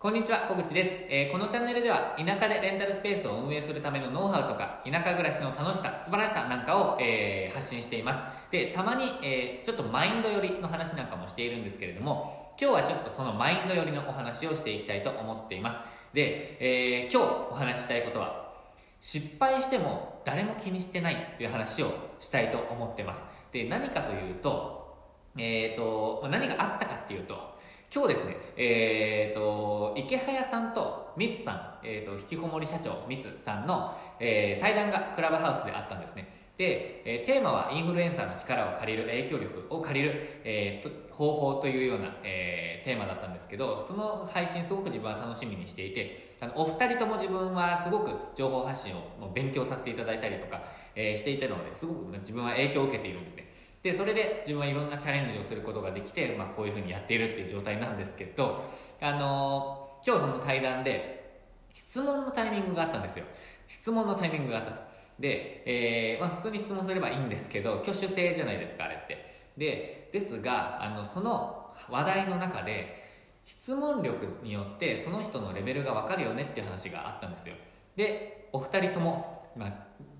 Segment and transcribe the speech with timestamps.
[0.00, 8.50] こんにちは、小口です、えー、このチャンネルでは田舎でレンタルスペースを運営するためのノウハウとか田舎暮らしの楽しさ、素晴らしさなんかを、えー、発信しています。
[8.50, 15.76] で、たまに、えー、ちょっとマインド寄りの話なんかもしているんですけれども、今日はちょっとそのマインド寄りのお話をしていきたいと思っています。
[16.14, 18.54] で、え今日お話ししたいことは、
[19.02, 23.20] 失敗しても誰も気にしてないという話をしたいと思ってます。
[23.52, 24.96] で、何かというと、
[25.36, 27.59] えっ、と、何があったかっていうと、
[27.92, 36.28] 今日ですね、えっ、ー、と、池早さんとミツさん、えっ、ー、と、引きこもり社長ミツさんの、えー、対談がクラブハウスであったんですね。
[36.56, 50.62] で、えー、テーマはインフルエンサーの力を借りる、影響力を借りる、えー、と方法というような、えー、テーマだったんですけど、その配信すごく自分は楽しみにしていて、あのお二人とも自分はすごく情報発信を勉強させていただいたりとか、
[50.94, 53.49] えー、していたので、すごく自分は影響を受けているんですね。
[53.82, 58.64] でそれで自分はいろんなチャレンジをすることができて、まあ、こういうふうにやっているっていう状態なんですけど、
[59.00, 61.40] あのー、今日その対談で
[61.72, 63.24] 質問のタイミングがあったんですよ。
[63.66, 64.80] 質問のタイミングがあったと。
[65.18, 69.30] で、えーまあ、普通に質問すればいいんですけど挙手制じゃないですかあれって。
[69.56, 73.00] でですがあのその話題の中で
[73.44, 77.54] 質問力によってその人のレベルが分かるよねっていう話があったんですよ。
[77.96, 79.72] でお二人とも、まあ、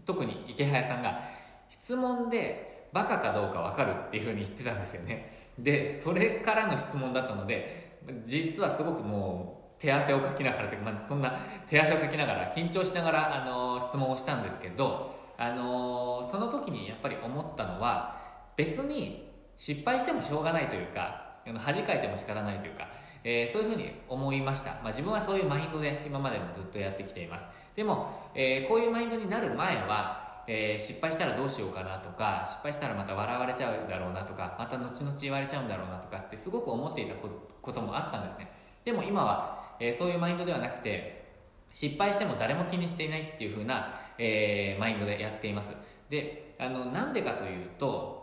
[0.05, 1.21] 特に池早さんが
[1.69, 5.53] 質問でバカかどうか分かるっていうふうに言ってたんですよね。
[5.59, 11.33] でそれからの質問だったので実はすごくもう手汗をかきながらというか、まあ、そんな
[11.67, 18.21] 手汗をかきながら緊張しながら、あの質問をしたんですけど、あのその時にやっぱり思ったのは
[18.57, 22.89] 別に失敗してもしょうがないというか恥かいても仕方ないというか、
[23.25, 27.45] えー、そういうふうに思いました、まあ、自分はそういうマインドで今までもずっとやってきています。
[27.75, 38.51] でも、えー、こういうマインドになる前はえー、失敗したらどうしようかなとか失敗したらまた笑われちゃうだろうなとかまた後々言われちゃうんだろうなとかってすごく思っていたこともあったんですね。
[38.85, 41.25] でも今は、えー、そういうマインドではなくて
[41.73, 45.69] 失敗しても誰も気にしていないっていう風な、えー、マインドでやっています。
[46.09, 48.21] であのなんでかというと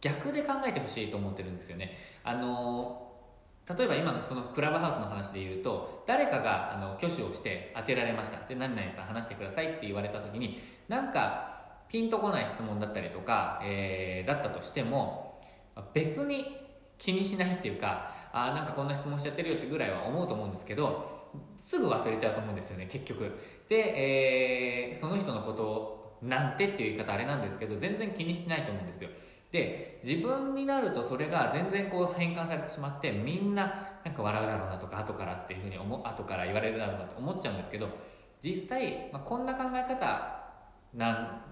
[0.00, 1.96] 逆で考えてほしいと思ってるんですよね。
[2.24, 3.08] あの
[3.76, 8.46] 例えば今のそのクラブハウスの話で言うと誰かがあの挙手をして当てられました。
[8.46, 11.51] で何々さん話してくださいって言われた時になんか
[11.88, 15.40] ピンとこない質問だったりとか、えー、だったとしても
[15.92, 16.56] 別に
[16.98, 23.30] 気にしないっていうかあなんかこんな質問しちゃってるよってぐらいは思うと思うんですけどすぐ忘れちゃうと思うんですよね結局。
[23.68, 29.10] で、えー、その人のことをなんてっていう言い方あれなんですけど全然気にしてないと思うんですよ。
[29.50, 37.88] で自分になるとそれが全然こう変換されてしまってみんななんか笑うだろうなとか後からっていうふうに思後から言われるだろうなと思っちゃうんですけど
[38.42, 40.42] 実際、まあ、こんな考え方
[40.94, 41.42] なん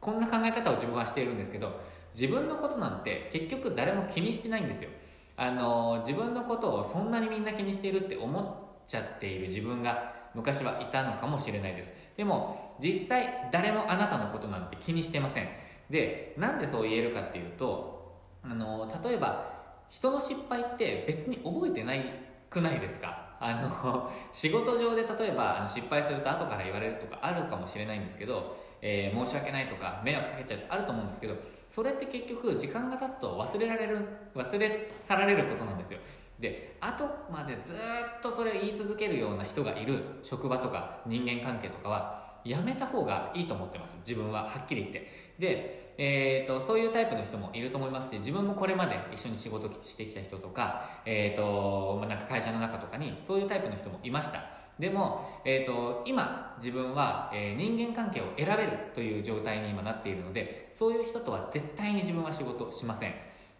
[0.00, 1.80] こんな考え方を自分はしているんですけど
[2.14, 4.90] 自分のことなんて結局誰も気にしてないんですよ。
[5.36, 8.44] あの自分のことをそんなにみんな気にしているって思っ
[8.86, 11.90] ちゃっている自分が昔はいたのかもしれないです。
[12.16, 15.48] でも実際誰もあなたのことなんて気にしてません。
[15.88, 19.52] でなんでそう言えるかっていうとあの例えば
[19.88, 22.04] 人の失敗って別に覚えてない
[22.48, 23.36] くないですか？
[23.40, 31.34] あの仕事上で例えば失敗すると後から言われるとかあるかもしれないんですけどえー、申し訳ないとか迷惑かけちゃうってあると思うんですけど
[31.68, 36.00] それって結局時間が経つと忘れられる忘れ去られることなんですよ。
[36.38, 37.76] で後までずっ
[38.22, 43.96] とそれを言い続けるような人がいる職場とか人間関係とかはやめた方がいいと思ってます。
[43.98, 45.30] 自分ははっきり言って。
[45.38, 54.59] で、えーと、そういうタイプの人もいると思いますし自分もこれまで一緒に仕事してきた人とか,、えーとまあ、なんか会社の中とかにそういうタイプの人もいました。
[54.80, 63.14] でも、えーと、今自分は、えー、人間関係を選べるという状態に今なっているのでそういう人とは絶対に自分は仕事しません。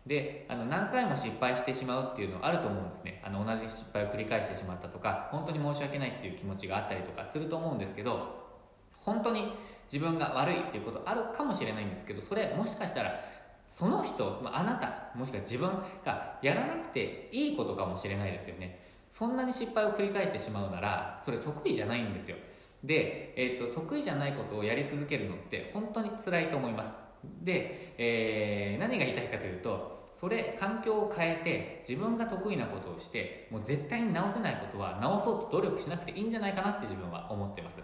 [0.06, 3.20] であの何回も失敗してしまうっていうのはあると思うんですね。
[3.22, 8.40] あの同じ失敗を繰り返してしまったとか本当に申し訳ないっていう気持ちがあったりとかすると思うんですけど
[8.96, 9.52] 本当に
[9.92, 13.20] 自分が悪いっていうことあるかもしれないんですけどそれもしかしたら
[13.68, 15.70] その人、まあなたもしくは自分
[16.04, 18.80] がやらなくていいことかもしれないですよね。
[19.10, 22.36] そんなに失敗を繰り返してしまうならそれ得意じゃないんですよ。
[22.82, 26.90] で、えーと、得意じゃないことをやり続けるのって本当に辛いと思います。
[27.42, 37.76] で、えー、何が言いたいかというとそれ環境を変えて自分が得意なことをしてもう絶対に直せないことは直そうと努力しなくていいんじゃないかなって自分は思ってます。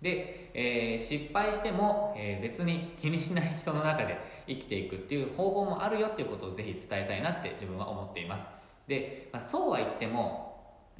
[0.00, 8.42] で、えー、失敗しても、えー、別に気にしない人の中で生きていくっていう方法もあるよっていうことをぜひ伝えたいなって自分は思っています。
[8.88, 10.49] で、まあ、そうは言っても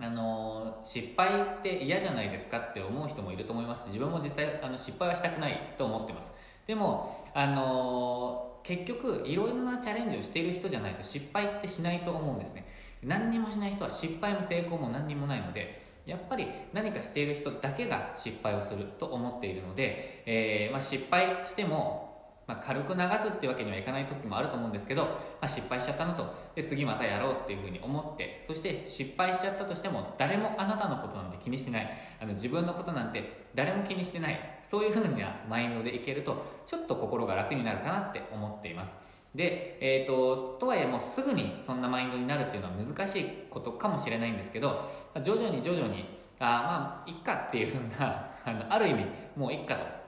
[0.02, 3.86] あの失敗って嫌じゃないですかって思う人もいると思います。
[3.86, 6.32] 自分も実際あの失敗はしたくないと思ってます。
[6.66, 12.64] でもあの結局いろんなチャレンジをしている人じゃないと失敗ってしないと思うんですね。
[13.02, 22.09] 何にもしない人は失敗も成功も何にもないのでやっぱり何かしている人だけが失敗をすると思っているので、えー、まあ、失敗しても
[22.50, 25.10] まあ、軽く流すってわけにはいかない時もあると思うんですけど、ま
[25.42, 31.90] あ、失敗しちゃったのとで次またやろうっていうふうに思ってそして失敗しちゃったとしても誰もあなたのことなんて気にしてない。
[32.20, 34.60] あの自分のことなんて誰も気にしてない。
[34.68, 38.90] そういうふうなマインドでいけるとちょっと心が楽になるかなって思っています。
[39.32, 44.90] で、えーと、とはいえもうすぐにそんなマインドになるっていうのは難しいことかもしれないんですけど
[45.22, 46.04] 徐々に徐々に
[46.40, 49.06] あまあいっかっていうふうな あのある意味
[49.36, 49.99] もういっかと。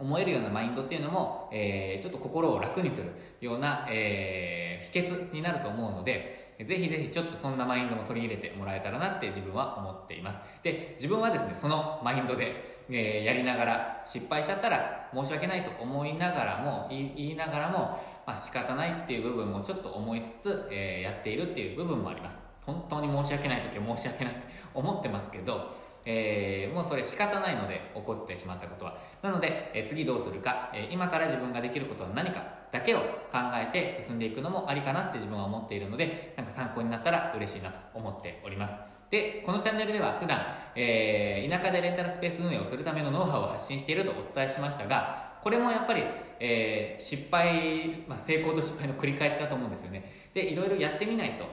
[0.00, 10.38] 思えるようなマインドっていうのも、えー、ちょっと心を楽にするような、えー、秘訣になると思うので、ぜひぜひちょっとそんなマインドも取り入れてもらえたらなって自分は思っています。
[10.62, 22.38] で、自分はですね、そのマインドで、えー、やりながら失敗しちゃったら申し訳ないと思いながらも、言いながらも、まあ、仕方ないっていう部分もちょっと思いつつ、え、やっているっていう部分もあります。
[22.64, 24.42] 本当に申し訳ない時は申し訳ないって
[24.74, 25.70] 思ってますけど、
[26.04, 28.98] えー、もうそれ仕方ないので起こってしまったことは。
[29.22, 32.42] なので、えー、次どうするか、えー、今から自分ができることは何か
[32.72, 38.74] だけを考えて進んでいくのもありかなって自分は思っているのでなんか参考になったら嬉しいなと思っております。
[39.10, 40.40] でこのチャンネルでは普段、
[40.76, 46.04] えー、田舎でレンタルスペース運営をするためのノウハウを発信しているとお伝えしましたがこれもやっぱり、
[46.38, 50.30] えー、失敗、まあ、成功と失敗の繰り返しだと思うんですよね。
[50.32, 51.44] でいろいろやってみないと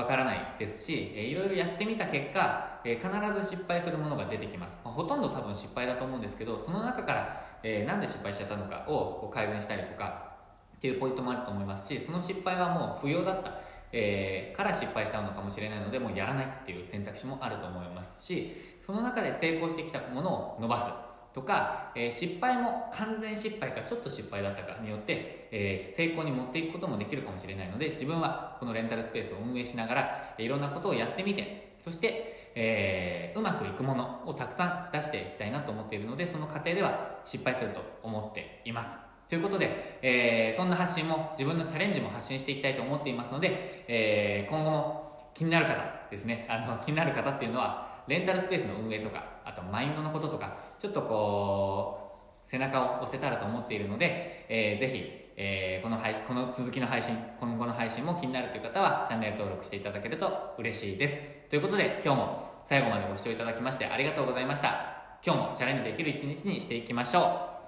[0.00, 10.30] わからないですし、えー、いろいろやってみた結果、えー、必ず失敗するものが出てきます、まあ、ほとんど多分失敗だと思うんですけどその中から、えー、なんで失敗しちゃったのかをこう改善したりとか
[10.76, 13.52] っていうポイントもあると思いますしその失敗はもう不要だった、
[13.92, 21.09] えー、から失敗したのかもしれないのでもうやらないっていう選択肢もあると思いますしその中で成功してきたものを伸ばす。
[21.32, 38.90] とか、えー、失敗も完全失敗かちょっと失敗だったかによって、えー、成功に持っていくこともできるかもしれないので自分はこのレンタルスペースを運営しながらいろんなことをやってみてそして、え、うまくいくものをたくさん出していきたいなと思っているのでその過程では失敗すると思っています。
[39.28, 45.76] ということで、え、そんな発信も自分のチャレンジも発信していきたいと思っていますので、え、今後も気になる方
[46.10, 46.46] ですね。
[46.50, 55.04] あの気になる方っていうのはレンタルスペースの運営とかあとマインドのこととかちょっとこう背中を押せたらと思っているので、えー、ぜひ、
[55.36, 61.48] えー、この配信この続きの配信今後の配信も気になるという方はチャンネル登録していただけると嬉しいです。
[61.50, 65.18] ということで今日も最後までご視聴いただきましてありがとうございました。
[65.24, 67.59] 今日もチャレンジできる一日にしていきましょう。